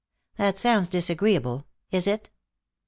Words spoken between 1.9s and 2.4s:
Is it?"